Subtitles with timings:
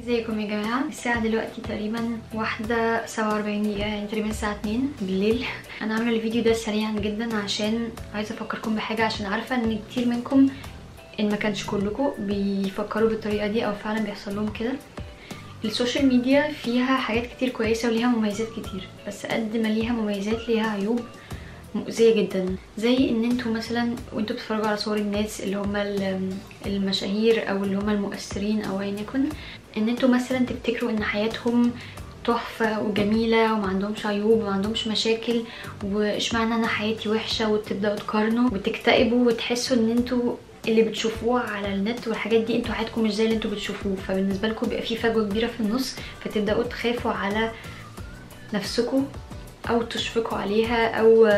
[0.00, 5.44] إزيكم يا جماعة؟ الساعة دلوقتي تقريبا واحدة سبعة وأربعين دقيقة يعني تقريبا الساعة اتنين بالليل.
[5.82, 10.48] أنا عاملة الفيديو ده سريعا جدا عشان عايزة أفكركم بحاجة عشان عارفة إن كتير منكم
[11.20, 14.72] إن ما كانش كلكم بيفكروا بالطريقة دي أو فعلا بيحصل لهم كده.
[15.64, 20.48] ال social media فيها حاجات كتير كويسة وليها مميزات كتير بس قد ما ليها مميزات
[20.48, 21.00] ليها عيوب
[21.74, 22.56] مؤذية جدا.
[22.78, 25.76] زي إن أنتوا مثلا وإنتوا بتتفرجوا على صور الناس اللي هم
[26.66, 29.24] المشاهير أو اللي هم المؤثرين أو ايا يكن
[29.76, 31.70] إن أنتوا مثلا تفتكروا إن حياتهم
[32.24, 35.42] تحفة وجميلة وما عندهمش عيوب وما عندهمش مشاكل
[35.84, 40.34] وإشمعنى أنا حياتي وحشة وتبدأوا تقارنوا وتكتئبوا وتحسوا إن أنتوا
[40.68, 43.96] اللي بتشوفوه على النت والحاجات دي أنتوا حياتكم مش زي اللي أنتوا بتشوفوه.
[44.08, 45.94] فبالنسبة لكم بيبقى في فجوة كبيرة في النص
[46.24, 47.50] فتبدأوا تخافوا على
[48.54, 49.06] نفسكم
[49.70, 51.32] أو تشفقوا عليها أو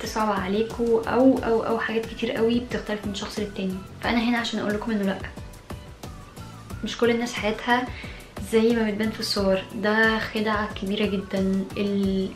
[0.00, 3.74] تصعب عليكم أو أو أو حاجات كتير قوي بتختلف من شخص للتاني.
[4.02, 5.18] فأنا هنا عشان أقول لكم إنه لأ.
[6.84, 7.86] مش كل الناس حياتها
[8.52, 9.58] زي ما بتبان في الصور.
[9.82, 11.64] ده خدعة كبيرة جدا.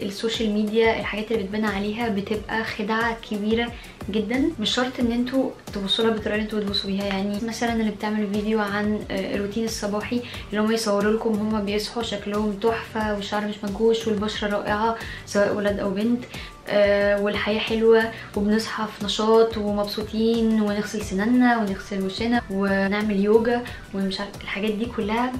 [0.02, 3.72] ال social media الحاجات اللي بتبان عليها بتبقى خدعة كبيرة
[4.10, 4.50] جدا.
[4.60, 7.04] مش شرط إن أنتوا تبصوا لها بالطريقة اللي أنتوا بتبصوا بيها.
[7.04, 12.52] يعني مثلا اللي بتعمل فيديو عن الروتين الصباحي اللي هم يصوروا لكم هم بيصحوا شكلهم
[12.52, 14.96] تحفة والشعر مش منكوش والبشرة رائعة
[15.26, 16.24] سواء ولد أو بنت
[16.68, 23.62] آه والحياة حلوة وبنصحى في نشاط ومبسوطين ونغسل سناننا ونغسل وشنا ونعمل يوجا
[23.94, 25.32] ومش الحاجات دي كلها.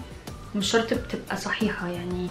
[0.54, 2.28] مش شرط بتبقى صحيحة يعني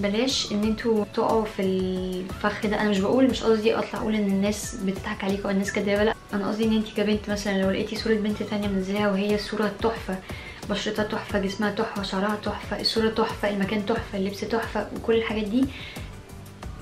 [0.00, 2.80] بلاش إن أنتوا تقعوا في الفخ ده.
[2.80, 6.14] أنا مش بقول مش قصدي أطلع أقول إن الناس بتضحك عليكم أو الناس كدابة لأ.
[6.32, 10.18] أنا قصدي إن انت كبنت مثلا لو لقيتي صورة بنت تانية منزلاها وهي الصورة تحفة
[10.70, 15.64] بشرتها تحفة جسمها تحفة شعرها تحفة الصورة تحفة المكان تحفة اللبس تحفة وكل الحاجات دي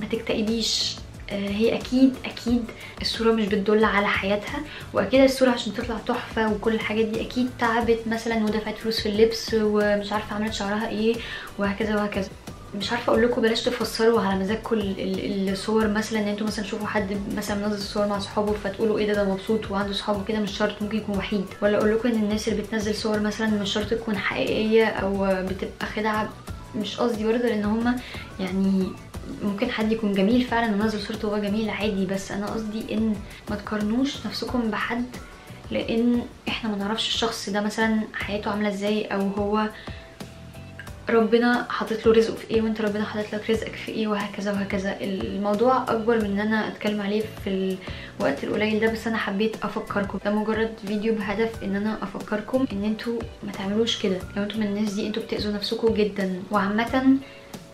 [0.01, 0.97] ما تكتئبيش.
[1.33, 2.64] هي أكيد أكيد
[3.00, 4.61] الصورة مش بتدل على حياتها
[4.92, 9.51] وأكيد الصورة عشان تطلع تحفة وكل الحاجات دي أكيد تعبت مثلا ودفعت فلوس في اللبس
[9.62, 11.17] ومش عارفة عملت شعرها إيه
[11.58, 12.28] وهكذا وهكذا.
[12.75, 17.17] مش عارفة أقول لكم بلاش تفسروا على مزاجكم الصور مثلا إن أنتوا مثلا تشوفوا حد
[17.36, 20.83] مثلا منزل صور مع صحابه فتقولوا إيه ده ده مبسوط وعنده صحابه كده مش شرط
[20.83, 21.45] ممكن يكون وحيد.
[21.62, 25.86] ولا أقول لكم إن الناس اللي بتنزل صور مثلا مش شرط تكون حقيقية أو بتبقى
[25.97, 26.29] خدعة
[26.77, 27.97] مش قصدي برضه لأن هما
[28.41, 28.86] يعني
[29.42, 33.14] ممكن حد يكون جميل فعلا ونزل صورته وهو جميل عادي بس أنا قصدي إن
[33.51, 35.05] ما تقارنوش نفسكم بحد
[35.70, 39.69] لأن إحنا ما نعرفش الشخص ده مثلا حياته عاملة إزاي أو هو
[41.11, 44.97] ربنا حاطط له رزقه في إيه وأنت ربنا حاطط لك رزقك في إيه وهكذا وهكذا.
[45.01, 47.77] الموضوع أكبر من إن أنا أتكلم عليه في
[48.20, 50.19] الوقت القليل ده بس أنا حبيت أفكركم.
[50.25, 54.19] ده مجرد فيديو بهدف إن أنا أفكركم إن أنتوا ما تعملوش كده.
[54.36, 56.42] لو أنتوا من الناس دي أنتوا بتأذوا نفسكم جدا.
[56.51, 57.17] وعامه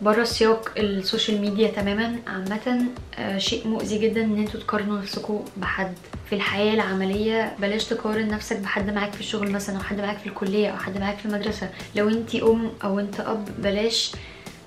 [0.00, 2.16] بره سياق ال social media تماما.
[2.26, 2.86] عامه
[3.18, 5.92] آه شيء مؤذي جدا إن أنتوا تقارنوا نفسكم بحد
[6.30, 7.54] في الحياة العملية.
[7.58, 10.98] بلاش تقارن نفسك بحد معاك في الشغل مثلا أو حد معاك في الكلية أو حد
[10.98, 11.70] معاك في المدرسة.
[11.96, 14.12] لو أنت أم أو أنت أب بلاش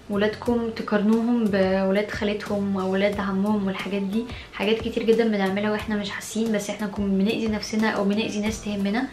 [0.10, 4.26] ولادكم تقارنوهم بولاد خالتهم أو ولاد عمهم والحاجات دي.
[4.54, 9.08] حاجات كتير جدا بنعملها وإحنا مش حاسين بس إحنا بنأذي نفسنا أو بنأذي ناس تهمنا.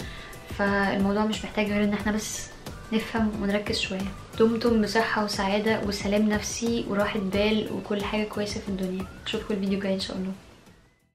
[0.58, 2.46] فالموضوع مش محتاج غير إن إحنا بس
[2.92, 4.00] نفهم ونركز شوية.
[4.38, 9.04] دمتم بصحة وسعادة وسلام نفسي وراحة بال وكل حاجة كويسة في الدنيا.
[9.26, 10.32] اشوفكم الفيديو الجاي إن شاء الله.